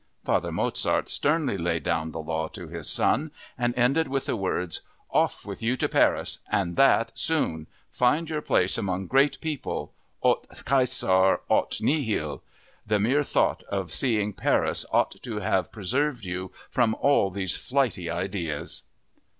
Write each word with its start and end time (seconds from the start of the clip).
Father 0.25 0.51
Mozart 0.51 1.07
sternly 1.09 1.59
laid 1.59 1.83
down 1.83 2.11
the 2.11 2.19
law 2.23 2.47
to 2.47 2.67
his 2.67 2.89
son 2.89 3.29
and 3.55 3.71
ended 3.77 4.07
with 4.07 4.25
the 4.25 4.35
words: 4.35 4.81
"Off 5.11 5.45
with 5.45 5.61
you 5.61 5.77
to 5.77 5.87
Paris! 5.87 6.39
And 6.51 6.75
that 6.75 7.11
soon! 7.13 7.67
Find 7.91 8.27
your 8.27 8.41
place 8.41 8.79
among 8.79 9.05
great 9.05 9.39
people. 9.41 9.93
Aut 10.23 10.47
Caesar 10.51 11.41
aut 11.51 11.79
nihil. 11.81 12.41
The 12.83 12.99
mere 12.99 13.21
thought 13.23 13.61
of 13.69 13.93
seeing 13.93 14.33
Paris 14.33 14.87
ought 14.91 15.21
to 15.21 15.37
have 15.37 15.71
preserved 15.71 16.25
you 16.25 16.51
from 16.67 16.95
all 16.95 17.29
these 17.29 17.55
flighty 17.55 18.09
ideas!" 18.09 18.81